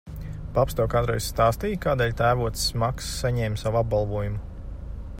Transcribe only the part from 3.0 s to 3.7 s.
saņēma